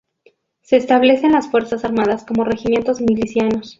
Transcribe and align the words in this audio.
Se 0.63 0.77
establecen 0.77 1.33
las 1.33 1.51
fuerzas 1.51 1.83
armadas 1.85 2.25
como 2.25 2.43
regimientos 2.43 3.01
milicianos. 3.01 3.69